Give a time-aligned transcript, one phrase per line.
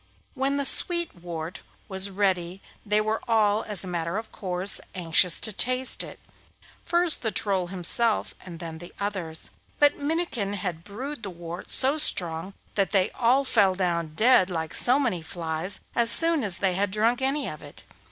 [0.33, 5.39] When the sweet wort was ready they were all, as a matter of course, anxious
[5.41, 6.19] to taste it,
[6.81, 11.99] first the Troll himself and then the others; but Minnikin had brewed the wort so
[11.99, 16.73] strong that they all fell down dead like so many flies as soon as they
[16.73, 17.83] had drunk any of it.